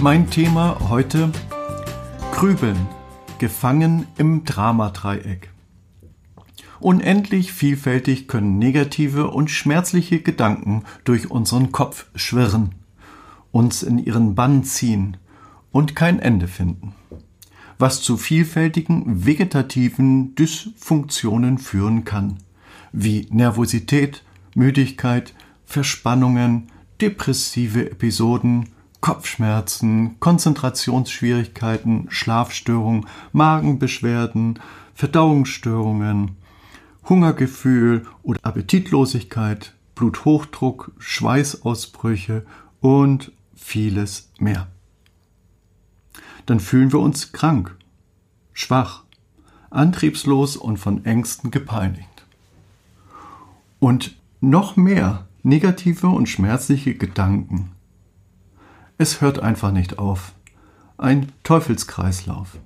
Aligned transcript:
Mein 0.00 0.28
Thema 0.28 0.78
heute 0.88 1.30
Grübeln, 2.32 2.86
gefangen 3.38 4.06
im 4.18 4.44
Dramadreieck. 4.44 5.50
Unendlich 6.80 7.52
vielfältig 7.52 8.28
können 8.28 8.58
negative 8.58 9.30
und 9.30 9.50
schmerzliche 9.50 10.20
Gedanken 10.20 10.84
durch 11.04 11.30
unseren 11.30 11.72
Kopf 11.72 12.06
schwirren, 12.14 12.74
uns 13.52 13.82
in 13.82 13.98
ihren 13.98 14.34
Bann 14.34 14.64
ziehen 14.64 15.16
und 15.72 15.96
kein 15.96 16.18
Ende 16.18 16.48
finden, 16.48 16.94
was 17.78 18.02
zu 18.02 18.16
vielfältigen 18.16 19.24
vegetativen 19.24 20.34
Dysfunktionen 20.34 21.58
führen 21.58 22.04
kann, 22.04 22.38
wie 22.92 23.26
Nervosität, 23.30 24.22
Müdigkeit, 24.54 25.34
Verspannungen, 25.64 26.68
depressive 27.00 27.90
Episoden, 27.90 28.73
Kopfschmerzen, 29.04 30.18
Konzentrationsschwierigkeiten, 30.18 32.06
Schlafstörungen, 32.08 33.04
Magenbeschwerden, 33.32 34.60
Verdauungsstörungen, 34.94 36.38
Hungergefühl 37.06 38.06
oder 38.22 38.40
Appetitlosigkeit, 38.42 39.74
Bluthochdruck, 39.94 40.92
Schweißausbrüche 40.96 42.46
und 42.80 43.30
vieles 43.54 44.30
mehr. 44.38 44.68
Dann 46.46 46.58
fühlen 46.58 46.90
wir 46.90 47.00
uns 47.00 47.32
krank, 47.32 47.76
schwach, 48.54 49.02
antriebslos 49.68 50.56
und 50.56 50.78
von 50.78 51.04
Ängsten 51.04 51.50
gepeinigt. 51.50 52.24
Und 53.80 54.16
noch 54.40 54.76
mehr 54.76 55.26
negative 55.42 56.06
und 56.06 56.26
schmerzliche 56.26 56.94
Gedanken. 56.94 57.73
Es 58.98 59.20
hört 59.20 59.40
einfach 59.40 59.72
nicht 59.72 59.98
auf. 59.98 60.32
Ein 60.96 61.32
Teufelskreislauf 61.42 62.58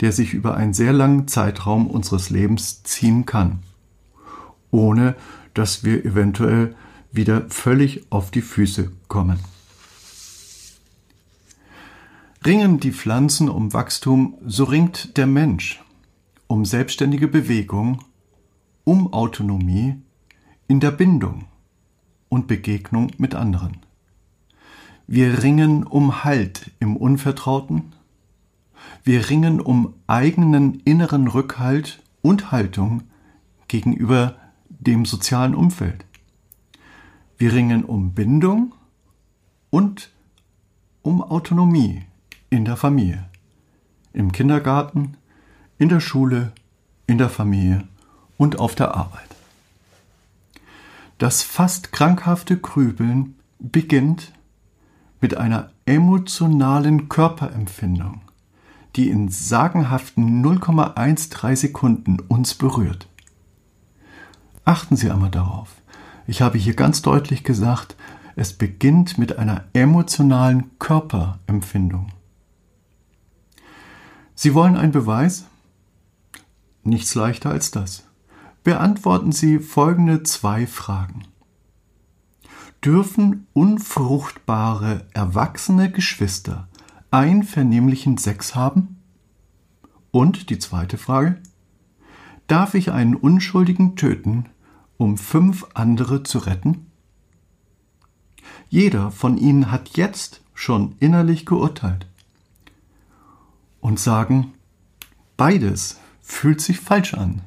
der 0.00 0.12
sich 0.12 0.34
über 0.34 0.56
einen 0.56 0.74
sehr 0.74 0.92
langen 0.92 1.28
Zeitraum 1.28 1.88
unseres 1.88 2.30
Lebens 2.30 2.82
ziehen 2.84 3.26
kann, 3.26 3.60
ohne 4.70 5.16
dass 5.54 5.82
wir 5.84 6.04
eventuell 6.04 6.74
wieder 7.10 7.48
völlig 7.48 8.06
auf 8.10 8.30
die 8.30 8.42
Füße 8.42 8.92
kommen. 9.08 9.38
Ringen 12.44 12.78
die 12.78 12.92
Pflanzen 12.92 13.48
um 13.48 13.72
Wachstum, 13.72 14.38
so 14.46 14.64
ringt 14.64 15.16
der 15.16 15.26
Mensch 15.26 15.82
um 16.46 16.64
selbstständige 16.64 17.28
Bewegung, 17.28 18.04
um 18.84 19.12
Autonomie 19.12 19.96
in 20.66 20.80
der 20.80 20.92
Bindung 20.92 21.44
und 22.30 22.46
Begegnung 22.46 23.10
mit 23.18 23.34
anderen. 23.34 23.87
Wir 25.10 25.42
ringen 25.42 25.84
um 25.84 26.22
Halt 26.22 26.70
im 26.80 26.94
Unvertrauten, 26.94 27.94
wir 29.04 29.30
ringen 29.30 29.58
um 29.58 29.94
eigenen 30.06 30.80
inneren 30.80 31.28
Rückhalt 31.28 32.02
und 32.20 32.52
Haltung 32.52 33.04
gegenüber 33.68 34.36
dem 34.68 35.06
sozialen 35.06 35.54
Umfeld. 35.54 36.04
Wir 37.38 37.54
ringen 37.54 37.84
um 37.84 38.12
Bindung 38.12 38.74
und 39.70 40.10
um 41.00 41.22
Autonomie 41.22 42.04
in 42.50 42.66
der 42.66 42.76
Familie, 42.76 43.30
im 44.12 44.30
Kindergarten, 44.30 45.16
in 45.78 45.88
der 45.88 46.00
Schule, 46.00 46.52
in 47.06 47.16
der 47.16 47.30
Familie 47.30 47.88
und 48.36 48.58
auf 48.58 48.74
der 48.74 48.94
Arbeit. 48.94 49.28
Das 51.16 51.42
fast 51.42 51.92
krankhafte 51.92 52.58
Grübeln 52.58 53.36
beginnt 53.58 54.32
mit 55.20 55.36
einer 55.36 55.70
emotionalen 55.86 57.08
Körperempfindung 57.08 58.20
die 58.98 59.10
in 59.10 59.28
sagenhaften 59.28 60.44
0,13 60.44 61.54
Sekunden 61.54 62.18
uns 62.20 62.54
berührt. 62.54 63.08
Achten 64.64 64.96
Sie 64.96 65.08
einmal 65.08 65.30
darauf. 65.30 65.68
Ich 66.26 66.42
habe 66.42 66.58
hier 66.58 66.74
ganz 66.74 67.00
deutlich 67.00 67.44
gesagt, 67.44 67.94
es 68.34 68.52
beginnt 68.52 69.16
mit 69.16 69.38
einer 69.38 69.64
emotionalen 69.72 70.70
Körperempfindung. 70.80 72.08
Sie 74.34 74.52
wollen 74.54 74.76
einen 74.76 74.92
Beweis? 74.92 75.46
Nichts 76.82 77.14
leichter 77.14 77.50
als 77.50 77.70
das. 77.70 78.04
Beantworten 78.64 79.30
Sie 79.30 79.60
folgende 79.60 80.24
zwei 80.24 80.66
Fragen. 80.66 81.22
Dürfen 82.88 83.46
unfruchtbare 83.52 85.06
erwachsene 85.12 85.92
Geschwister 85.92 86.68
einvernehmlichen 87.10 88.16
Sex 88.16 88.54
haben? 88.54 88.96
Und 90.10 90.48
die 90.48 90.58
zweite 90.58 90.96
Frage, 90.96 91.38
darf 92.46 92.72
ich 92.72 92.90
einen 92.90 93.14
Unschuldigen 93.14 93.94
töten, 93.94 94.46
um 94.96 95.18
fünf 95.18 95.66
andere 95.74 96.22
zu 96.22 96.38
retten? 96.38 96.86
Jeder 98.70 99.10
von 99.10 99.36
ihnen 99.36 99.70
hat 99.70 99.98
jetzt 99.98 100.40
schon 100.54 100.94
innerlich 100.98 101.44
geurteilt 101.44 102.06
und 103.82 104.00
sagen, 104.00 104.54
beides 105.36 106.00
fühlt 106.22 106.62
sich 106.62 106.80
falsch 106.80 107.12
an. 107.12 107.42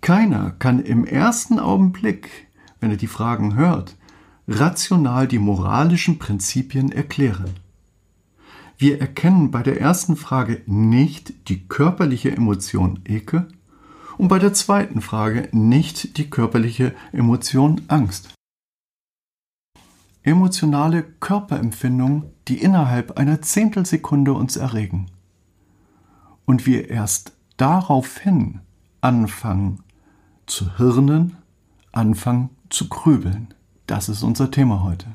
Keiner 0.00 0.50
kann 0.50 0.80
im 0.80 1.04
ersten 1.04 1.60
Augenblick, 1.60 2.48
wenn 2.84 2.90
er 2.90 2.98
die 2.98 3.06
Fragen 3.06 3.54
hört, 3.54 3.96
rational 4.46 5.26
die 5.26 5.38
moralischen 5.38 6.18
Prinzipien 6.18 6.92
erklären. 6.92 7.54
Wir 8.76 9.00
erkennen 9.00 9.50
bei 9.50 9.62
der 9.62 9.80
ersten 9.80 10.16
Frage 10.16 10.60
nicht 10.66 11.48
die 11.48 11.66
körperliche 11.66 12.30
Emotion 12.30 13.00
Ekel 13.06 13.48
und 14.18 14.28
bei 14.28 14.38
der 14.38 14.52
zweiten 14.52 15.00
Frage 15.00 15.48
nicht 15.52 16.18
die 16.18 16.28
körperliche 16.28 16.94
Emotion 17.10 17.80
Angst. 17.88 18.34
Emotionale 20.22 21.04
Körperempfindungen, 21.20 22.24
die 22.48 22.58
innerhalb 22.58 23.16
einer 23.16 23.40
Zehntelsekunde 23.40 24.34
uns 24.34 24.56
erregen. 24.56 25.06
Und 26.44 26.66
wir 26.66 26.90
erst 26.90 27.32
daraufhin 27.56 28.60
anfangen 29.00 29.82
zu 30.44 30.76
hirnen, 30.76 31.38
anfangen 31.96 32.50
zu 32.70 32.88
grübeln. 32.88 33.54
Das 33.86 34.08
ist 34.08 34.22
unser 34.22 34.50
Thema 34.50 34.82
heute. 34.82 35.06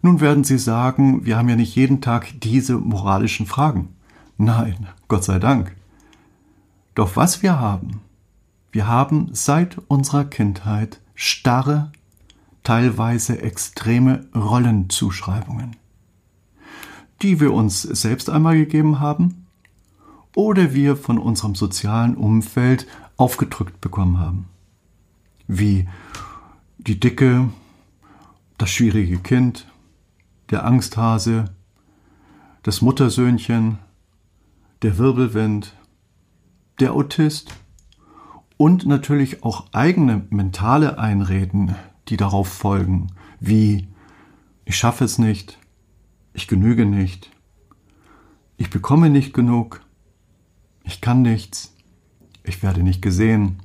Nun 0.00 0.20
werden 0.20 0.44
Sie 0.44 0.58
sagen, 0.58 1.26
wir 1.26 1.36
haben 1.36 1.48
ja 1.48 1.56
nicht 1.56 1.74
jeden 1.74 2.00
Tag 2.00 2.40
diese 2.40 2.78
moralischen 2.78 3.46
Fragen. 3.46 3.94
Nein, 4.36 4.86
Gott 5.08 5.24
sei 5.24 5.38
Dank. 5.38 5.74
Doch 6.94 7.16
was 7.16 7.42
wir 7.42 7.58
haben, 7.58 8.00
wir 8.70 8.86
haben 8.86 9.30
seit 9.32 9.78
unserer 9.88 10.24
Kindheit 10.24 11.00
starre, 11.14 11.90
teilweise 12.62 13.40
extreme 13.40 14.26
Rollenzuschreibungen, 14.34 15.76
die 17.22 17.40
wir 17.40 17.52
uns 17.52 17.82
selbst 17.82 18.30
einmal 18.30 18.56
gegeben 18.56 19.00
haben 19.00 19.46
oder 20.36 20.74
wir 20.74 20.96
von 20.96 21.18
unserem 21.18 21.54
sozialen 21.54 22.16
Umfeld 22.16 22.86
aufgedrückt 23.18 23.82
bekommen 23.82 24.18
haben. 24.18 24.48
Wie 25.46 25.86
die 26.78 26.98
Dicke, 26.98 27.50
das 28.56 28.70
schwierige 28.70 29.18
Kind, 29.18 29.66
der 30.50 30.64
Angsthase, 30.64 31.54
das 32.62 32.80
Muttersöhnchen, 32.80 33.78
der 34.82 34.96
Wirbelwind, 34.96 35.74
der 36.80 36.94
Autist 36.94 37.54
und 38.56 38.86
natürlich 38.86 39.42
auch 39.42 39.66
eigene 39.72 40.26
mentale 40.30 40.98
Einreden, 40.98 41.74
die 42.08 42.16
darauf 42.16 42.48
folgen, 42.48 43.08
wie 43.40 43.88
ich 44.64 44.76
schaffe 44.76 45.04
es 45.04 45.18
nicht, 45.18 45.58
ich 46.32 46.46
genüge 46.46 46.86
nicht, 46.86 47.30
ich 48.56 48.70
bekomme 48.70 49.10
nicht 49.10 49.32
genug, 49.34 49.80
ich 50.84 51.00
kann 51.00 51.22
nichts, 51.22 51.74
ich 52.48 52.62
werde 52.62 52.82
nicht 52.82 53.02
gesehen, 53.02 53.60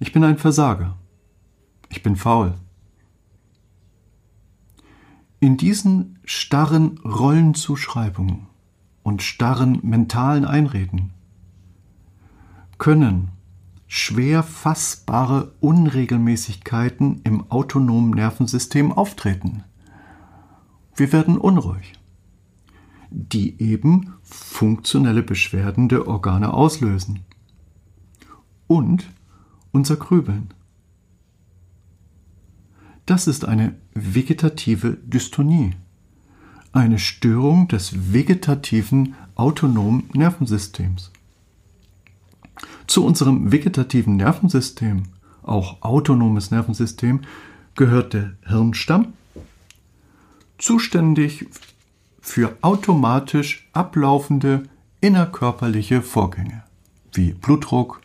Ich 0.00 0.12
bin 0.12 0.24
ein 0.24 0.38
Versager. 0.38 0.98
Ich 1.88 2.02
bin 2.02 2.16
faul. 2.16 2.54
In 5.40 5.56
diesen 5.56 6.18
starren 6.24 6.98
Rollenzuschreibungen 6.98 8.46
und 9.02 9.22
starren 9.22 9.78
mentalen 9.82 10.44
Einreden 10.44 11.12
können 12.78 13.30
schwer 13.86 14.42
fassbare 14.42 15.52
Unregelmäßigkeiten 15.60 17.20
im 17.22 17.50
autonomen 17.50 18.10
Nervensystem 18.10 18.92
auftreten. 18.92 19.62
Wir 20.96 21.12
werden 21.12 21.38
unruhig, 21.38 21.92
die 23.10 23.60
eben 23.62 24.14
funktionelle 24.22 25.22
Beschwerden 25.22 25.88
der 25.88 26.08
Organe 26.08 26.52
auslösen. 26.52 27.20
Und 28.66 29.08
unser 29.72 29.96
Grübeln. 29.96 30.54
Das 33.06 33.26
ist 33.26 33.44
eine 33.44 33.74
vegetative 33.92 34.96
Dystonie, 35.04 35.72
eine 36.72 36.98
Störung 36.98 37.68
des 37.68 38.12
vegetativen 38.12 39.14
autonomen 39.34 40.08
Nervensystems. 40.14 41.10
Zu 42.86 43.04
unserem 43.04 43.52
vegetativen 43.52 44.16
Nervensystem, 44.16 45.04
auch 45.42 45.82
autonomes 45.82 46.50
Nervensystem, 46.50 47.20
gehört 47.74 48.14
der 48.14 48.32
Hirnstamm, 48.46 49.12
zuständig 50.58 51.46
für 52.20 52.56
automatisch 52.62 53.68
ablaufende 53.72 54.62
innerkörperliche 55.00 56.00
Vorgänge 56.00 56.62
wie 57.12 57.32
Blutdruck, 57.32 58.00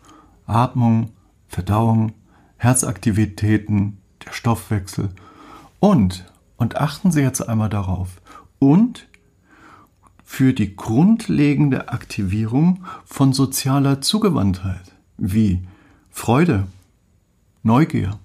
Atmung, 0.50 1.10
Verdauung, 1.48 2.12
Herzaktivitäten, 2.56 3.98
der 4.24 4.32
Stoffwechsel. 4.32 5.10
Und, 5.78 6.30
und 6.56 6.76
achten 6.76 7.10
Sie 7.10 7.22
jetzt 7.22 7.40
einmal 7.48 7.70
darauf, 7.70 8.20
und 8.58 9.08
für 10.24 10.52
die 10.52 10.76
grundlegende 10.76 11.88
Aktivierung 11.88 12.84
von 13.04 13.32
sozialer 13.32 14.00
Zugewandtheit 14.00 14.92
wie 15.16 15.66
Freude, 16.10 16.66
Neugier, 17.62 18.18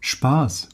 Spaß 0.00 0.68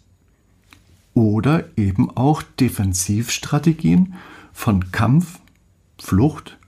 oder 1.15 1.77
eben 1.77 2.17
auch 2.17 2.43
Defensivstrategien 2.43 4.15
von 4.53 4.93
Kampf, 4.93 5.41
Flucht 5.99 6.59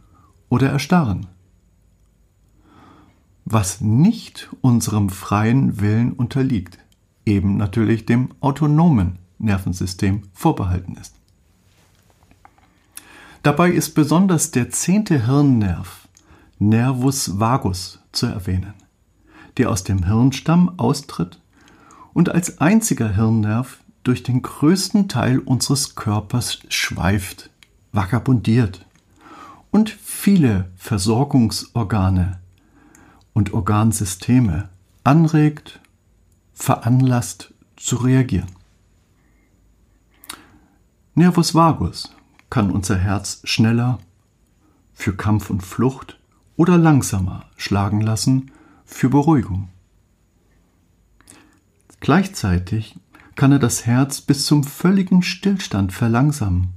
oder 0.49 0.71
Erstarren, 0.71 1.27
was 3.45 3.81
nicht 3.81 4.51
unserem 4.61 5.11
freien 5.11 5.81
Willen 5.81 6.13
unterliegt, 6.13 6.79
eben 7.27 7.57
natürlich 7.57 8.07
dem 8.07 8.31
autonomen 8.41 9.19
Nervensystem 9.39 10.23
vorbehalten 10.33 10.97
ist. 11.01 11.15
Dabei 13.43 13.71
ist 13.71 13.95
besonders 13.95 14.53
der 14.53 14.71
zehnte 14.71 15.27
Hirnnerv, 15.27 16.09
Nervus 16.59 17.41
vagus, 17.41 17.99
zu 18.13 18.27
erwähnen, 18.27 18.75
der 19.57 19.71
aus 19.71 19.83
dem 19.85 20.05
Hirnstamm 20.05 20.79
austritt 20.79 21.41
und 22.13 22.29
als 22.29 22.61
einziger 22.61 23.09
Hirnnerv 23.09 23.81
durch 24.05 24.23
den 24.23 24.43
größten 24.43 25.09
Teil 25.09 25.39
unseres 25.39 25.95
Körpers 25.95 26.61
schweift, 26.69 27.51
vagabundiert 27.93 28.87
und 29.71 29.91
viele 29.91 30.71
Versorgungsorgane 30.77 32.42
und 33.33 33.53
Organsysteme 33.53 34.69
anregt, 35.05 35.81
veranlasst 36.55 37.55
zu 37.77 37.97
reagieren. 37.97 38.51
Nervus 41.15 41.55
vagus 41.55 42.15
kann 42.51 42.71
unser 42.71 42.97
Herz 42.97 43.41
schneller 43.45 43.99
für 44.95 45.15
Kampf 45.15 45.51
und 45.51 45.63
Flucht 45.63 46.19
oder 46.57 46.79
langsamer 46.79 47.47
schlagen 47.57 48.01
lassen 48.01 48.51
für 48.85 49.09
Beruhigung. 49.09 49.69
Gleichzeitig 52.01 52.99
kann 53.37 53.53
er 53.53 53.59
das 53.59 53.87
Herz 53.87 54.21
bis 54.21 54.47
zum 54.47 54.65
völligen 54.65 55.23
Stillstand 55.23 55.93
verlangsamen, 55.93 56.71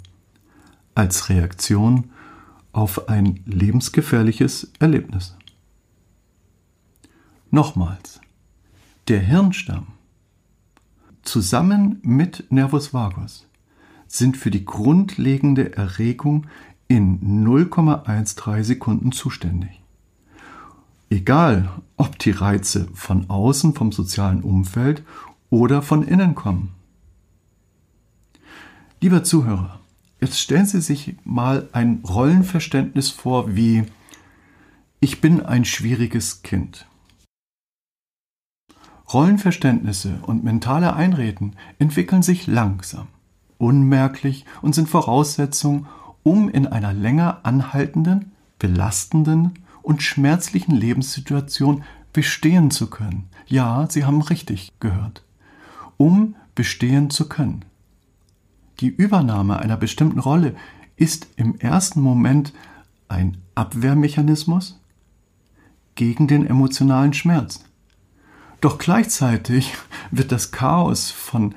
als 0.93 1.29
Reaktion 1.29 2.11
auf 2.71 3.09
ein 3.09 3.41
lebensgefährliches 3.45 4.71
Erlebnis. 4.79 5.35
Nochmals, 7.55 8.19
der 9.07 9.21
Hirnstamm 9.21 9.87
zusammen 11.21 11.99
mit 12.01 12.51
Nervus 12.51 12.93
vagus 12.93 13.47
sind 14.07 14.35
für 14.35 14.51
die 14.51 14.65
grundlegende 14.65 15.73
Erregung 15.77 16.47
in 16.89 17.45
0,13 17.47 18.61
Sekunden 18.61 19.13
zuständig. 19.13 19.81
Egal, 21.09 21.71
ob 21.95 22.19
die 22.19 22.31
Reize 22.31 22.89
von 22.93 23.29
außen, 23.29 23.73
vom 23.73 23.93
sozialen 23.93 24.41
Umfeld 24.41 25.05
oder 25.49 25.81
von 25.81 26.03
innen 26.03 26.35
kommen. 26.35 26.73
Lieber 28.99 29.23
Zuhörer, 29.23 29.79
jetzt 30.19 30.41
stellen 30.41 30.65
Sie 30.65 30.81
sich 30.81 31.15
mal 31.23 31.69
ein 31.71 32.03
Rollenverständnis 32.05 33.11
vor 33.11 33.55
wie 33.55 33.85
ich 34.99 35.21
bin 35.21 35.39
ein 35.39 35.63
schwieriges 35.63 36.41
Kind. 36.41 36.85
Rollenverständnisse 39.15 40.19
und 40.23 40.44
mentale 40.44 40.94
Einreden 40.94 41.56
entwickeln 41.79 42.21
sich 42.21 42.47
langsam 42.47 43.07
unmerklich 43.57 44.44
und 44.62 44.75
sind 44.75 44.89
Voraussetzung, 44.89 45.88
um 46.23 46.50
in 46.50 46.67
einer 46.67 46.91
länger 46.91 47.39
anhaltenden, 47.44 48.33
belastenden 48.59 49.53
und 49.83 50.03
schmerzlichen 50.03 50.75
Lebenssituation 50.75 51.85
bestehen 52.12 52.71
zu 52.71 52.89
können. 52.89 53.29
Ja, 53.47 53.88
Sie 53.89 54.03
haben 54.03 54.21
richtig 54.21 54.73
gehört. 54.81 55.23
Um 55.95 56.35
bestehen 56.53 57.09
zu 57.09 57.29
können. 57.29 57.63
Die 58.81 58.89
Übernahme 58.89 59.59
einer 59.59 59.77
bestimmten 59.77 60.19
Rolle 60.19 60.56
ist 60.97 61.29
im 61.38 61.57
ersten 61.57 62.01
Moment 62.01 62.51
ein 63.07 63.38
Abwehrmechanismus 63.56 64.77
gegen 65.95 66.27
den 66.27 66.45
emotionalen 66.45 67.13
Schmerz. 67.13 67.63
Doch 68.65 68.79
gleichzeitig 68.79 69.75
wird 70.10 70.31
das 70.31 70.50
Chaos 70.50 71.12
von 71.12 71.53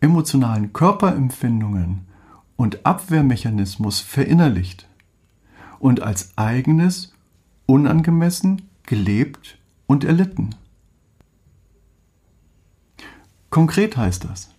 emotionalen 0.00 0.72
Körperempfindungen 0.72 2.08
und 2.56 2.84
Abwehrmechanismus 2.84 4.00
verinnerlicht 4.00 4.88
und 5.78 6.02
als 6.02 6.36
eigenes 6.36 7.14
unangemessen 7.66 8.62
gelebt 8.82 9.58
und 9.86 10.02
erlitten. 10.02 10.56
Konkret 13.50 13.96
heißt 13.96 14.24
das, 14.24 14.50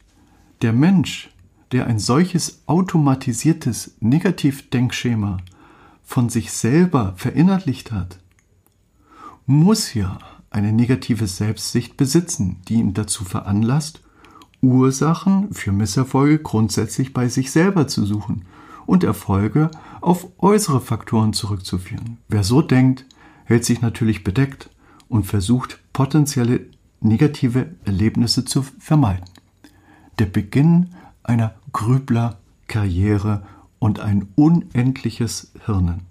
der 0.61 0.71
Mensch, 0.71 1.29
der 1.73 1.87
ein 1.87 1.99
solches 1.99 2.61
automatisiertes 2.67 3.97
Negativdenkschema 3.99 5.39
von 6.05 6.29
sich 6.29 6.53
selber 6.53 7.15
verinnerlicht 7.17 7.91
hat, 7.91 8.17
muss 9.45 9.93
ja 9.93 10.17
eine 10.51 10.73
negative 10.73 11.25
Selbstsicht 11.25 11.97
besitzen, 11.97 12.57
die 12.67 12.75
ihn 12.75 12.93
dazu 12.93 13.23
veranlasst, 13.23 14.01
Ursachen 14.61 15.51
für 15.53 15.71
Misserfolge 15.71 16.37
grundsätzlich 16.37 17.13
bei 17.13 17.27
sich 17.27 17.51
selber 17.51 17.87
zu 17.87 18.05
suchen 18.05 18.45
und 18.85 19.03
Erfolge 19.03 19.71
auf 20.01 20.27
äußere 20.37 20.81
Faktoren 20.81 21.33
zurückzuführen. 21.33 22.17
Wer 22.27 22.43
so 22.43 22.61
denkt, 22.61 23.05
hält 23.45 23.65
sich 23.65 23.81
natürlich 23.81 24.23
bedeckt 24.23 24.69
und 25.07 25.23
versucht 25.23 25.79
potenzielle 25.93 26.67
negative 26.99 27.73
Erlebnisse 27.85 28.45
zu 28.45 28.61
vermeiden. 28.61 29.25
Der 30.19 30.25
Beginn 30.25 30.89
einer 31.23 31.55
Grübler-Karriere 31.71 33.43
und 33.79 33.99
ein 33.99 34.27
unendliches 34.35 35.53
Hirnen. 35.65 36.01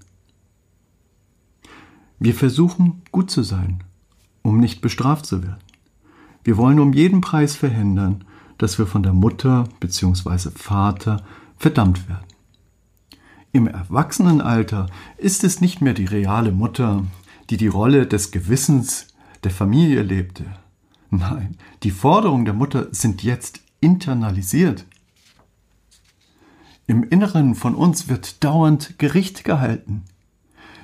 Wir 2.19 2.35
versuchen 2.35 3.03
gut 3.13 3.31
zu 3.31 3.43
sein, 3.43 3.85
um 4.43 4.59
nicht 4.59 4.81
bestraft 4.81 5.27
zu 5.27 5.43
werden. 5.43 5.63
Wir 6.45 6.57
wollen 6.57 6.81
um 6.81 6.93
jeden 6.93 7.21
Preis 7.21 7.57
verhindern, 7.57 8.25
dass 8.59 8.79
wir 8.79 8.87
von 8.87 9.03
der 9.03 9.13
Mutter 9.13 9.69
bzw. 9.81 10.51
Vater 10.55 11.23
verdammt 11.57 12.09
werden. 12.09 12.25
Im 13.53 13.67
Erwachsenenalter 13.67 14.87
ist 15.17 15.45
es 15.45 15.61
nicht 15.61 15.81
mehr 15.81 15.95
die 15.95 16.05
reale 16.05 16.53
Mutter, 16.53 17.05
die 17.51 17.57
die 17.57 17.67
Rolle 17.67 18.07
des 18.07 18.31
Gewissens 18.31 19.09
der 19.45 19.51
Familie 19.51 20.03
lebte. 20.03 20.45
Nein, 21.11 21.57
die 21.83 21.91
Forderungen 21.91 22.45
der 22.45 22.55
Mutter 22.55 22.89
sind 22.93 23.23
jetzt 23.23 23.61
internalisiert. 23.81 24.85
Im 26.87 27.03
Inneren 27.03 27.55
von 27.55 27.75
uns 27.75 28.09
wird 28.09 28.45
dauernd 28.45 28.99
Gericht 28.99 29.45
gehalten. 29.45 30.05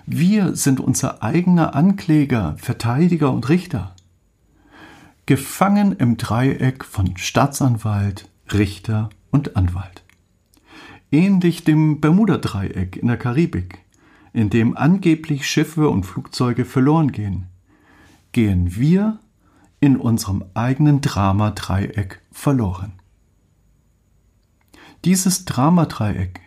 Wir 0.09 0.55
sind 0.55 0.79
unser 0.79 1.23
eigener 1.25 1.75
Ankläger, 1.75 2.55
Verteidiger 2.59 3.33
und 3.33 3.49
Richter. 3.49 3.95
gefangen 5.27 5.93
im 5.93 6.17
Dreieck 6.17 6.85
von 6.85 7.17
Staatsanwalt, 7.17 8.29
Richter 8.53 9.11
und 9.33 9.57
Anwalt. 9.57 10.05
Ähnlich 11.11 11.65
dem 11.65 12.01
Bermuda-Dreieck 12.01 12.97
in 12.97 13.09
der 13.09 13.17
Karibik, 13.17 13.81
in 14.33 14.51
dem 14.51 14.77
angeblich 14.77 15.49
Schiffe 15.49 15.89
und 15.89 16.05
Flugzeuge 16.05 16.65
verloren 16.65 17.11
gehen, 17.11 17.47
gehen 18.33 18.77
wir 18.77 19.19
in 19.81 19.97
unserem 19.97 20.45
eigenen 20.55 21.01
Dramadreieck 21.01 22.21
verloren. 22.31 22.93
Dieses 25.05 25.45
Dramadreieck 25.45 26.41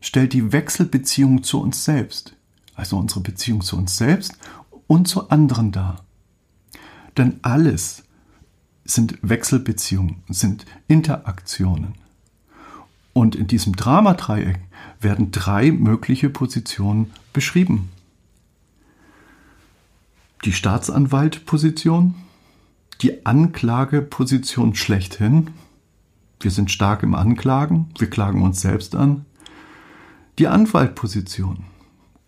stellt 0.00 0.32
die 0.32 0.52
Wechselbeziehung 0.52 1.42
zu 1.42 1.60
uns 1.60 1.84
selbst, 1.84 2.36
also 2.78 2.96
unsere 2.96 3.20
Beziehung 3.20 3.60
zu 3.60 3.76
uns 3.76 3.96
selbst 3.96 4.38
und 4.86 5.08
zu 5.08 5.30
anderen 5.30 5.72
dar. 5.72 6.04
Denn 7.16 7.40
alles 7.42 8.04
sind 8.84 9.18
Wechselbeziehungen, 9.20 10.22
sind 10.28 10.64
Interaktionen. 10.86 11.94
Und 13.12 13.34
in 13.34 13.48
diesem 13.48 13.74
Dramadreieck 13.74 14.60
werden 15.00 15.32
drei 15.32 15.72
mögliche 15.72 16.30
Positionen 16.30 17.10
beschrieben. 17.32 17.90
Die 20.44 20.52
Staatsanwaltposition, 20.52 22.14
die 23.02 23.26
Anklageposition 23.26 24.76
schlechthin. 24.76 25.50
Wir 26.38 26.52
sind 26.52 26.70
stark 26.70 27.02
im 27.02 27.16
Anklagen, 27.16 27.90
wir 27.98 28.08
klagen 28.08 28.42
uns 28.42 28.60
selbst 28.60 28.94
an. 28.94 29.26
Die 30.38 30.46
Anwaltposition, 30.46 31.64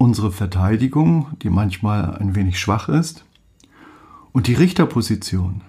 unsere 0.00 0.33
Verteidigung, 0.33 1.26
die 1.42 1.50
manchmal 1.50 2.16
ein 2.16 2.35
wenig 2.35 2.59
schwach 2.59 2.88
ist. 2.88 3.26
Und 4.33 4.47
die 4.47 4.54
Richterposition, 4.54 5.61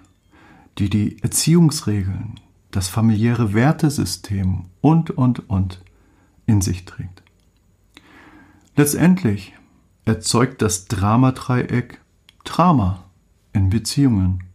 die 0.77 0.89
die 0.89 1.21
Erziehungsregeln, 1.21 2.39
das 2.71 2.87
familiäre 2.87 3.53
Wertesystem 3.53 4.67
und, 4.79 5.11
und, 5.11 5.49
und 5.49 5.81
in 6.45 6.61
sich 6.61 6.85
trägt. 6.85 7.23
Letztendlich 8.77 9.53
erzeugt 10.05 10.61
das 10.61 10.85
Dramadreieck 10.85 11.99
Drama 12.45 13.03
in 13.51 13.69
Beziehungen 13.69 14.45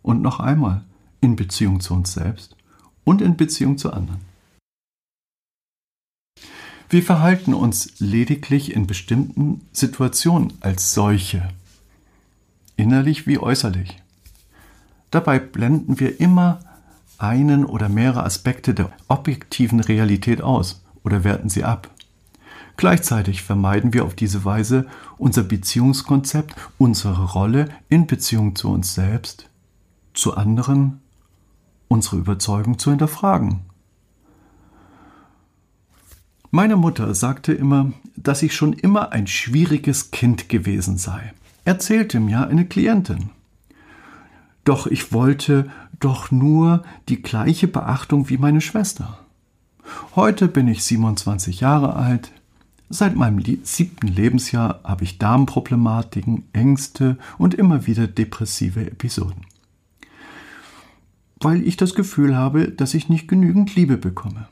und 0.00 0.22
noch 0.22 0.40
einmal 0.40 0.86
in 1.20 1.36
Beziehung 1.36 1.80
zu 1.80 1.92
uns 1.92 2.14
selbst 2.14 2.56
und 3.04 3.20
in 3.20 3.36
Beziehung 3.36 3.76
zu 3.76 3.92
anderen. 3.92 4.27
Wir 6.90 7.02
verhalten 7.02 7.52
uns 7.52 7.92
lediglich 7.98 8.72
in 8.72 8.86
bestimmten 8.86 9.60
Situationen 9.72 10.54
als 10.60 10.94
solche, 10.94 11.46
innerlich 12.76 13.26
wie 13.26 13.38
äußerlich. 13.38 14.02
Dabei 15.10 15.38
blenden 15.38 16.00
wir 16.00 16.18
immer 16.18 16.60
einen 17.18 17.66
oder 17.66 17.90
mehrere 17.90 18.24
Aspekte 18.24 18.72
der 18.72 18.90
objektiven 19.08 19.80
Realität 19.80 20.40
aus 20.40 20.82
oder 21.04 21.24
werten 21.24 21.50
sie 21.50 21.64
ab. 21.64 21.90
Gleichzeitig 22.78 23.42
vermeiden 23.42 23.92
wir 23.92 24.06
auf 24.06 24.14
diese 24.14 24.46
Weise 24.46 24.86
unser 25.18 25.42
Beziehungskonzept, 25.42 26.54
unsere 26.78 27.32
Rolle 27.32 27.68
in 27.90 28.06
Beziehung 28.06 28.56
zu 28.56 28.70
uns 28.70 28.94
selbst, 28.94 29.50
zu 30.14 30.36
anderen, 30.38 31.00
unsere 31.88 32.16
Überzeugung 32.16 32.78
zu 32.78 32.90
hinterfragen. 32.90 33.67
Meine 36.50 36.76
Mutter 36.76 37.14
sagte 37.14 37.52
immer, 37.52 37.92
dass 38.16 38.42
ich 38.42 38.54
schon 38.54 38.72
immer 38.72 39.12
ein 39.12 39.26
schwieriges 39.26 40.10
Kind 40.10 40.48
gewesen 40.48 40.96
sei, 40.96 41.32
erzählte 41.64 42.20
mir 42.20 42.48
eine 42.48 42.66
Klientin. 42.66 43.30
Doch 44.64 44.86
ich 44.86 45.12
wollte 45.12 45.70
doch 46.00 46.30
nur 46.30 46.82
die 47.08 47.22
gleiche 47.22 47.68
Beachtung 47.68 48.28
wie 48.28 48.38
meine 48.38 48.60
Schwester. 48.60 49.18
Heute 50.14 50.48
bin 50.48 50.68
ich 50.68 50.84
27 50.84 51.60
Jahre 51.60 51.96
alt, 51.96 52.32
Seit 52.90 53.16
meinem 53.16 53.42
siebten 53.64 54.08
Lebensjahr 54.08 54.80
habe 54.82 55.04
ich 55.04 55.18
Darmproblematiken, 55.18 56.44
Ängste 56.54 57.18
und 57.36 57.52
immer 57.52 57.86
wieder 57.86 58.06
depressive 58.06 58.80
Episoden. 58.86 59.44
Weil 61.40 61.66
ich 61.66 61.76
das 61.76 61.94
Gefühl 61.94 62.34
habe, 62.34 62.68
dass 62.68 62.94
ich 62.94 63.10
nicht 63.10 63.28
genügend 63.28 63.76
Liebe 63.76 63.98
bekomme. 63.98 64.48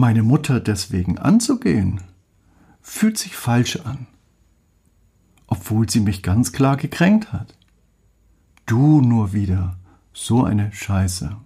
Meine 0.00 0.22
Mutter 0.22 0.60
deswegen 0.60 1.18
anzugehen, 1.18 2.00
fühlt 2.80 3.18
sich 3.18 3.36
falsch 3.36 3.76
an, 3.84 4.06
obwohl 5.46 5.90
sie 5.90 6.00
mich 6.00 6.22
ganz 6.22 6.52
klar 6.52 6.78
gekränkt 6.78 7.34
hat. 7.34 7.54
Du 8.64 9.02
nur 9.02 9.34
wieder, 9.34 9.76
so 10.14 10.42
eine 10.42 10.72
Scheiße. 10.72 11.36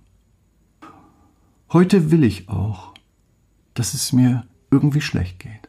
Heute 1.72 2.12
will 2.12 2.22
ich 2.22 2.48
auch, 2.48 2.94
dass 3.74 3.92
es 3.92 4.12
mir 4.12 4.46
irgendwie 4.70 5.00
schlecht 5.00 5.40
geht. 5.40 5.68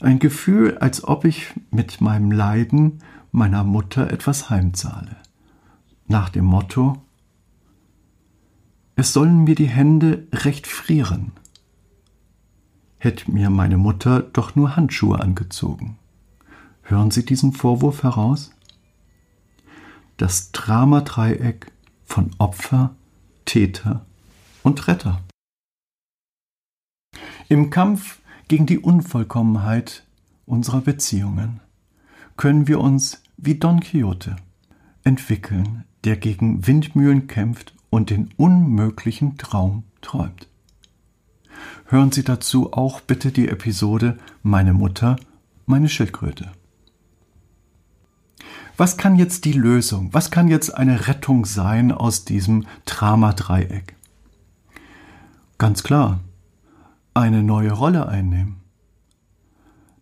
Ein 0.00 0.18
Gefühl, 0.18 0.78
als 0.78 1.04
ob 1.04 1.26
ich 1.26 1.48
mit 1.70 2.00
meinem 2.00 2.32
Leiden 2.32 3.00
meiner 3.32 3.64
Mutter 3.64 4.10
etwas 4.10 4.48
heimzahle. 4.48 5.18
Nach 6.08 6.30
dem 6.30 6.46
Motto, 6.46 7.02
es 8.96 9.12
sollen 9.12 9.44
mir 9.44 9.56
die 9.56 9.68
Hände 9.68 10.26
recht 10.32 10.66
frieren. 10.66 11.32
Hätte 13.02 13.32
mir 13.32 13.50
meine 13.50 13.78
Mutter 13.78 14.22
doch 14.22 14.54
nur 14.54 14.76
Handschuhe 14.76 15.18
angezogen. 15.18 15.98
Hören 16.82 17.10
Sie 17.10 17.24
diesen 17.24 17.52
Vorwurf 17.52 18.04
heraus? 18.04 18.52
Das 20.18 20.52
Dramadreieck 20.52 21.72
von 22.04 22.30
Opfer, 22.38 22.94
Täter 23.44 24.06
und 24.62 24.86
Retter. 24.86 25.20
Im 27.48 27.70
Kampf 27.70 28.20
gegen 28.46 28.66
die 28.66 28.78
Unvollkommenheit 28.78 30.06
unserer 30.46 30.82
Beziehungen 30.82 31.58
können 32.36 32.68
wir 32.68 32.78
uns 32.78 33.24
wie 33.36 33.56
Don 33.56 33.80
Quixote 33.80 34.36
entwickeln, 35.02 35.86
der 36.04 36.16
gegen 36.16 36.68
Windmühlen 36.68 37.26
kämpft 37.26 37.74
und 37.90 38.10
den 38.10 38.32
unmöglichen 38.36 39.38
Traum 39.38 39.82
träumt. 40.02 40.46
Hören 41.86 42.12
Sie 42.12 42.24
dazu 42.24 42.72
auch 42.72 43.00
bitte 43.00 43.32
die 43.32 43.48
Episode 43.48 44.18
Meine 44.42 44.72
Mutter, 44.72 45.16
meine 45.66 45.88
Schildkröte. 45.88 46.50
Was 48.76 48.96
kann 48.96 49.16
jetzt 49.16 49.44
die 49.44 49.52
Lösung, 49.52 50.08
was 50.12 50.30
kann 50.30 50.48
jetzt 50.48 50.74
eine 50.74 51.06
Rettung 51.06 51.44
sein 51.44 51.92
aus 51.92 52.24
diesem 52.24 52.66
Dramadreieck? 52.86 53.94
Ganz 55.58 55.82
klar, 55.82 56.20
eine 57.14 57.42
neue 57.42 57.72
Rolle 57.72 58.08
einnehmen. 58.08 58.56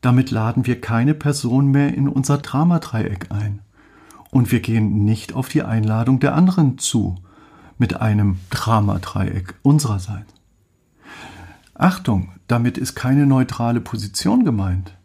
Damit 0.00 0.31
laden 0.31 0.67
wir 0.67 0.81
keine 0.81 1.14
Person 1.14 1.71
mehr 1.71 1.93
in 1.93 2.09
unser 2.09 2.38
Dramadreieck 2.38 3.31
ein. 3.31 3.61
Und 4.31 4.52
wir 4.52 4.61
gehen 4.61 5.05
nicht 5.05 5.35
auf 5.35 5.49
die 5.49 5.62
Einladung 5.62 6.21
der 6.21 6.35
anderen 6.35 6.79
zu 6.79 7.17
mit 7.76 8.00
einem 8.00 8.38
Dramadreieck 8.50 9.55
unsererseits. 9.62 10.39
Achtung, 11.81 12.33
damit 12.47 12.77
ist 12.77 12.95
keine 12.95 13.27
neutrale 13.27 13.81
Position 13.81 14.45
gemeint, 14.45 14.99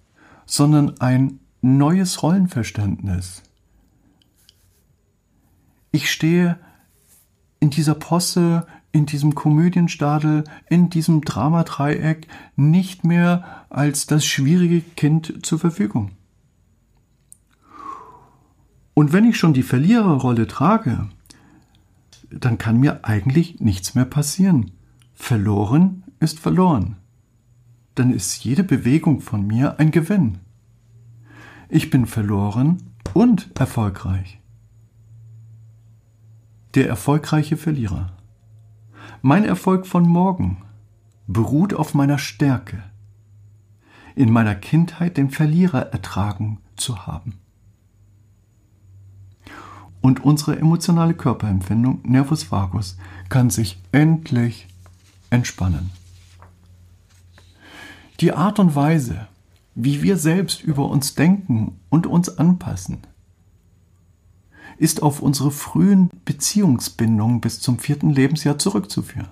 sondern 0.46 1.00
ein 1.00 1.40
neues 1.62 2.22
Rollenverständnis. 2.22 3.44
Ich 5.92 6.12
stehe 6.12 6.60
in 7.62 7.70
dieser 7.70 7.96
Posse, 7.96 8.68
in 8.92 9.06
diesem 9.06 9.36
Komödienstadel, 9.36 10.44
in 10.70 10.90
diesem 10.90 11.22
Dramadreieck 11.22 12.28
nicht 12.58 13.06
mehr 13.06 13.66
als 13.70 14.06
das 14.06 14.26
schwierige 14.26 14.82
Kind 14.82 15.46
zur 15.46 15.60
Verfügung. 15.60 16.12
Und 18.94 19.14
wenn 19.14 19.24
ich 19.24 19.38
schon 19.38 19.54
die 19.54 19.64
Verliererrolle 19.64 20.48
trage, 20.48 21.10
dann 22.30 22.58
kann 22.58 22.82
mir 22.82 23.06
eigentlich 23.06 23.62
nichts 23.62 23.96
mehr 23.96 24.06
passieren. 24.06 24.72
Verloren 25.14 26.05
ist 26.20 26.40
verloren. 26.40 26.98
Dann 27.96 28.12
ist 28.12 28.44
jede 28.44 28.64
Bewegung 28.64 29.22
von 29.22 29.46
mir 29.46 29.80
ein 29.80 29.92
Gewinn. 29.92 30.40
Ich 31.70 31.90
bin 31.90 32.06
verloren 32.06 32.84
und 33.14 33.50
erfolgreich. 33.60 34.40
Der 36.76 36.88
erfolgreiche 36.88 37.58
Verlierer. 37.58 38.12
Mein 39.22 39.46
Erfolg 39.46 39.88
von 39.88 40.08
morgen 40.08 40.58
beruht 41.26 41.74
auf 41.74 41.94
meiner 41.94 42.18
Stärke, 42.18 42.84
in 44.16 44.32
meiner 44.32 44.56
Kindheit 44.56 45.18
den 45.18 45.30
Verlierer 45.32 45.92
ertragen 45.94 46.60
zu 46.76 47.08
haben. 47.08 47.40
Und 50.02 50.24
unsere 50.24 50.60
emotionale 50.60 51.16
Körperempfindung, 51.16 52.02
Nervus 52.04 52.52
vagus, 52.52 52.98
kann 53.30 53.50
sich 53.50 53.80
endlich 53.92 54.68
entspannen. 55.32 55.90
Die 58.22 58.32
Art 58.32 58.60
und 58.60 58.76
Weise, 58.76 59.28
wie 59.74 60.02
wir 60.02 60.18
selbst 60.18 60.64
über 60.64 60.90
uns 60.90 61.16
denken 61.16 61.80
und 61.90 62.08
uns 62.08 62.38
anpassen, 62.38 63.00
ist 64.78 65.04
auf 65.04 65.22
unsere 65.22 65.52
frühen 65.52 66.10
Beziehungsbindungen 66.24 67.42
bis 67.42 67.60
zum 67.60 67.78
vierten 67.78 68.10
Lebensjahr 68.10 68.58
zurückzuführen. 68.58 69.30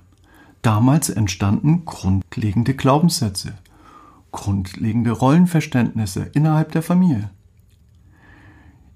Damals 0.62 1.10
entstanden 1.10 1.86
grundlegende 1.86 2.74
Glaubenssätze, 2.74 3.54
grundlegende 4.32 5.12
Rollenverständnisse 5.12 6.24
innerhalb 6.34 6.72
der 6.74 6.82
Familie, 6.82 7.30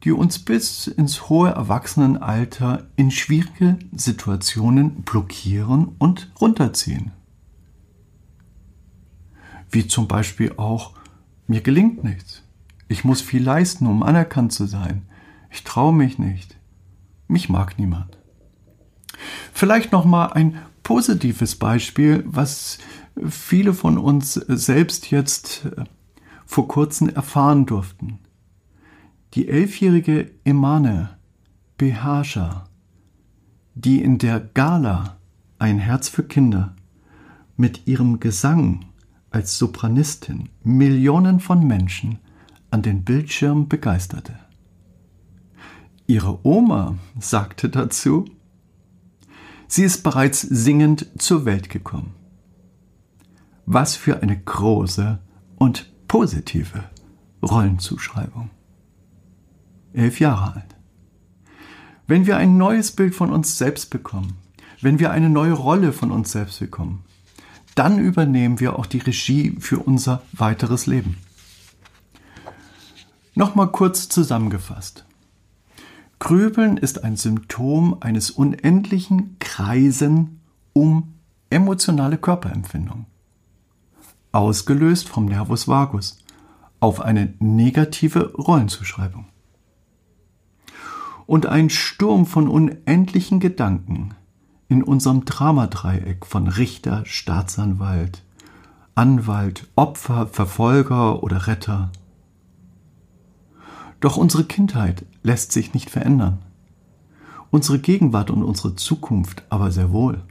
die 0.03 0.11
uns 0.11 0.39
bis 0.39 0.87
ins 0.87 1.29
hohe 1.29 1.49
Erwachsenenalter 1.49 2.87
in 2.97 3.11
schwierige 3.11 3.77
Situationen 3.93 5.03
blockieren 5.03 5.95
und 5.97 6.31
runterziehen. 6.39 7.11
Wie 9.69 9.87
zum 9.87 10.07
Beispiel 10.07 10.53
auch, 10.57 10.93
mir 11.47 11.61
gelingt 11.61 12.03
nichts. 12.03 12.43
Ich 12.87 13.03
muss 13.03 13.21
viel 13.21 13.43
leisten, 13.43 13.87
um 13.87 14.03
anerkannt 14.03 14.53
zu 14.53 14.65
sein. 14.65 15.03
Ich 15.51 15.63
traue 15.63 15.93
mich 15.93 16.19
nicht. 16.19 16.57
Mich 17.27 17.49
mag 17.49 17.77
niemand. 17.77 18.17
Vielleicht 19.53 19.91
noch 19.91 20.05
mal 20.05 20.27
ein 20.27 20.57
positives 20.83 21.55
Beispiel, 21.55 22.23
was 22.25 22.77
viele 23.27 23.73
von 23.73 23.97
uns 23.97 24.33
selbst 24.33 25.11
jetzt 25.11 25.65
äh, 25.65 25.83
vor 26.45 26.67
kurzem 26.67 27.09
erfahren 27.09 27.65
durften. 27.65 28.19
Die 29.33 29.49
elfjährige 29.49 30.31
Emane 30.45 31.17
Behasha, 31.77 32.69
die 33.75 34.01
in 34.01 34.17
der 34.17 34.39
Gala 34.39 35.17
Ein 35.59 35.79
Herz 35.79 36.07
für 36.07 36.23
Kinder 36.23 36.75
mit 37.57 37.87
ihrem 37.87 38.19
Gesang 38.19 38.85
als 39.29 39.57
Sopranistin 39.57 40.49
Millionen 40.63 41.39
von 41.39 41.65
Menschen 41.65 42.19
an 42.71 42.81
den 42.81 43.03
Bildschirm 43.03 43.67
begeisterte. 43.67 44.37
Ihre 46.05 46.45
Oma 46.45 46.97
sagte 47.19 47.69
dazu, 47.69 48.25
sie 49.67 49.83
ist 49.83 50.03
bereits 50.03 50.41
singend 50.41 51.07
zur 51.17 51.45
Welt 51.45 51.69
gekommen. 51.69 52.13
Was 53.65 53.95
für 53.95 54.21
eine 54.21 54.39
große 54.39 55.19
und 55.57 55.91
positive 56.07 56.85
Rollenzuschreibung. 57.43 58.49
Elf 59.93 60.19
Jahre 60.19 60.55
alt. 60.55 60.75
Wenn 62.07 62.25
wir 62.25 62.37
ein 62.37 62.57
neues 62.57 62.93
Bild 62.93 63.13
von 63.13 63.31
uns 63.31 63.57
selbst 63.57 63.89
bekommen, 63.89 64.37
wenn 64.81 64.99
wir 64.99 65.11
eine 65.11 65.29
neue 65.29 65.53
Rolle 65.53 65.91
von 65.91 66.11
uns 66.11 66.31
selbst 66.31 66.59
bekommen, 66.59 67.03
dann 67.77 67.99
übernehmen 67.99 68.59
wir 68.59 68.77
auch 68.77 68.87
die 68.87 68.97
Regie 68.97 69.55
für 69.59 69.77
unser 69.77 70.23
weiteres 70.33 70.87
Leben. 70.87 71.17
Nochmal 73.35 73.71
kurz 73.71 74.09
zusammengefasst. 74.09 75.05
Grübeln 76.17 76.77
ist 76.77 77.03
ein 77.03 77.15
Symptom 77.15 77.97
eines 77.99 78.31
unendlichen 78.31 79.37
Kreisen 79.37 80.41
um 80.73 81.13
emotionale 81.51 82.17
Körperempfindung, 82.17 83.05
ausgelöst 84.31 85.07
vom 85.07 85.25
Nervus 85.25 85.67
vagus 85.67 86.17
auf 86.79 87.01
eine 87.01 87.35
negative 87.39 88.33
Rollenzuschreibung. 88.33 89.25
Und 91.27 91.45
ein 91.45 91.69
Sturm 91.69 92.25
von 92.25 92.47
unendlichen 92.47 93.39
Gedanken 93.39 94.15
in 94.69 94.83
unserem 94.83 95.25
Dramadreieck 95.25 96.25
von 96.25 96.47
Richter, 96.47 97.03
Staatsanwalt, 97.05 98.23
Anwalt, 98.95 99.67
Opfer, 99.75 100.27
Verfolger 100.27 101.23
oder 101.23 101.47
Retter– 101.47 101.91
doch 103.99 104.17
unsere 104.17 104.43
Kindheit 104.43 105.05
lässt 105.23 105.51
sich 105.51 105.73
nicht 105.73 105.89
verändern. 105.89 106.39
Unsere 107.49 107.79
Gegenwart 107.79 108.29
und 108.29 108.43
unsere 108.43 108.75
Zukunft 108.75 109.43
aber 109.49 109.71
sehr 109.71 109.91
wohl. 109.91 110.21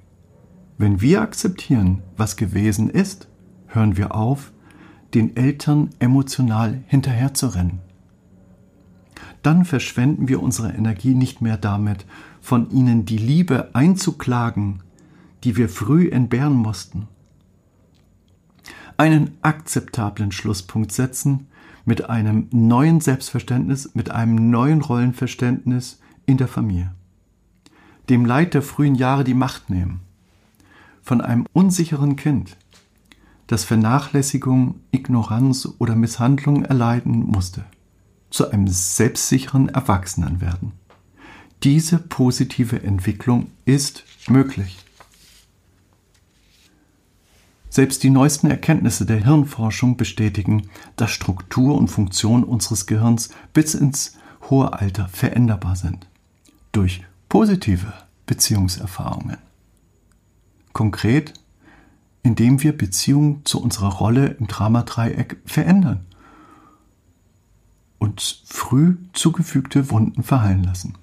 Wenn 0.79 1.01
wir 1.01 1.23
akzeptieren, 1.23 2.03
was 2.17 2.37
gewesen 2.37 2.91
ist, 2.91 3.29
hören 3.67 3.97
wir 3.97 4.15
auf, 4.15 4.53
den 5.15 5.37
Eltern 5.37 5.91
emotional 5.99 6.85
hinterherzurennen. 6.87 7.81
Dann 9.43 9.65
verschwenden 9.65 10.29
wir 10.29 10.43
unsere 10.43 10.73
Energie 10.73 11.15
nicht 11.15 11.41
mehr 11.41 11.57
damit, 11.57 12.05
von 12.47 12.71
ihnen 12.71 13.05
die 13.05 13.19
Liebe 13.19 13.75
einzuklagen, 13.75 14.85
die 15.43 15.57
wir 15.57 15.69
früh 15.69 16.09
entbehren 16.09 16.55
mussten. 16.55 17.09
Einen 18.97 19.33
akzeptablen 19.43 20.31
Schlusspunkt 20.31 20.93
setzen, 20.93 21.49
mit 21.85 22.09
einem 22.09 22.47
neuen 22.53 23.01
Selbstverständnis, 23.01 23.97
mit 23.97 24.13
einem 24.13 24.49
neuen 24.49 24.81
Rollenverständnis 24.81 25.99
in 26.25 26.37
der 26.37 26.47
Familie. 26.47 26.95
Dem 28.11 28.25
Leid 28.25 28.55
der 28.55 28.63
frühen 28.63 28.95
Jahre 28.95 29.25
die 29.25 29.35
Macht 29.35 29.69
nehmen. 29.69 30.03
Von 31.03 31.21
einem 31.21 31.47
unsicheren 31.53 32.15
Kind, 32.15 32.57
das 33.49 33.65
Vernachlässigung, 33.65 34.77
Ignoranz 34.93 35.69
oder 35.79 35.97
Misshandlung 35.97 36.65
erleiden 36.65 37.27
musste, 37.27 37.65
zu 38.31 38.49
einem 38.53 38.69
selbstsicheren 38.69 39.69
Erwachsenen 39.69 40.41
werden. 40.41 40.86
Diese 41.63 41.99
positive 41.99 42.83
Entwicklung 42.83 43.51
ist 43.65 44.05
möglich. 44.29 44.79
Selbst 47.69 48.03
die 48.03 48.11
neuesten 48.11 48.51
Erkenntnisse 48.51 49.05
der 49.05 49.23
Hirnforschung 49.23 49.97
bestätigen, 49.97 50.69
dass 50.97 51.11
Struktur 51.11 51.77
und 51.77 51.89
Funktion 51.89 52.45
unseres 52.45 52.87
Gehirns 52.87 53.31
bis 53.53 53.75
ins 53.75 54.17
hohe 54.49 54.73
Alter 54.73 55.09
veränderbar 55.09 55.77
sind. 55.77 56.07
Durch 56.73 57.03
positive 57.29 57.93
Beziehungserfahrungen. 58.27 59.39
Konkret, 60.73 61.35
indem 62.23 62.63
wir 62.63 62.77
Beziehungen 62.77 63.45
zu 63.45 63.63
unserer 63.63 63.93
Rolle 63.93 64.29
im 64.39 64.47
Dramadreieck 64.47 65.39
verändern 65.45 66.07
und 67.99 68.43
früh 68.47 68.97
zugefügte 69.13 69.91
Wunden 69.91 70.23
verheilen 70.23 70.65
lassen. 70.65 70.95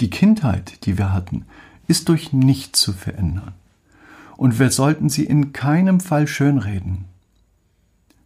Die 0.00 0.10
Kindheit, 0.10 0.84
die 0.86 0.98
wir 0.98 1.12
hatten, 1.12 1.44
ist 1.86 2.08
durch 2.08 2.32
nichts 2.32 2.80
zu 2.80 2.92
verändern 2.92 3.54
und 4.40 4.58
wir 4.58 4.70
sollten 4.70 5.10
sie 5.10 5.24
in 5.24 5.52
keinem 5.52 6.00
Fall 6.00 6.26
schönreden. 6.26 7.04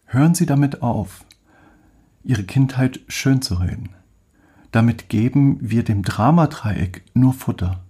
Hören 0.05 0.37
Sie 0.37 0.47
damit 0.47 0.81
auf, 0.81 1.25
Ihre 2.23 2.45
Kindheit 2.45 3.01
schön 3.09 3.43
zu 3.43 3.57
reden. 3.57 3.89
Damit 4.71 5.09
geben 5.09 5.59
wir 5.61 5.83
dem 5.83 6.05
Dramadreieck 6.05 7.03
nur 7.15 7.33
Futter. 7.33 7.81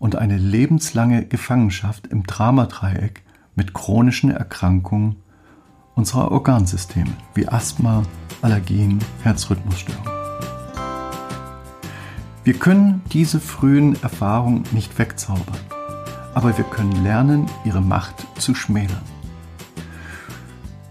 Und 0.00 0.16
eine 0.16 0.36
lebenslange 0.36 1.24
Gefangenschaft 1.24 2.08
im 2.08 2.24
Dramadreieck 2.24 3.22
mit 3.54 3.72
chronischen 3.72 4.32
Erkrankungen 4.32 5.14
unserer 5.94 6.32
Organsysteme 6.32 7.12
wie 7.36 7.46
Asthma, 7.46 8.02
Allergien, 8.42 8.98
Herzrhythmusstörungen. 9.22 10.11
Wir 12.44 12.54
können 12.54 13.02
diese 13.12 13.40
frühen 13.40 14.02
Erfahrungen 14.02 14.64
nicht 14.72 14.98
wegzaubern 14.98 15.58
aber 16.34 16.56
wir 16.56 16.64
können 16.64 17.02
lernen, 17.02 17.46
ihre 17.64 17.80
Macht 17.80 18.26
zu 18.40 18.54
schmälern. 18.54 19.02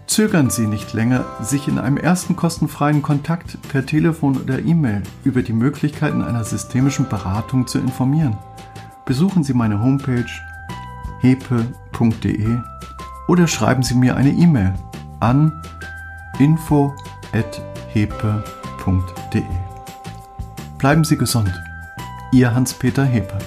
Zögern 0.06 0.50
Sie 0.50 0.66
nicht 0.66 0.92
länger, 0.92 1.24
sich 1.40 1.68
in 1.68 1.78
einem 1.78 1.96
ersten 1.96 2.36
kostenfreien 2.36 3.00
Kontakt 3.00 3.56
per 3.68 3.86
Telefon 3.86 4.36
oder 4.36 4.58
E-Mail 4.58 5.02
über 5.24 5.42
die 5.42 5.54
Möglichkeiten 5.54 6.22
einer 6.22 6.44
systemischen 6.44 7.08
Beratung 7.08 7.66
zu 7.66 7.78
informieren. 7.78 8.36
Besuchen 9.06 9.42
Sie 9.42 9.54
meine 9.54 9.80
Homepage 9.80 10.26
hepe.de 11.20 12.58
oder 13.26 13.46
schreiben 13.46 13.82
Sie 13.82 13.94
mir 13.94 14.16
eine 14.16 14.32
E-Mail 14.32 14.74
an 15.20 15.62
info@hepe.de. 16.38 19.21
Bleiben 20.82 21.04
Sie 21.04 21.16
gesund. 21.16 21.62
Ihr 22.32 22.56
Hans-Peter 22.56 23.04
Hepe. 23.04 23.38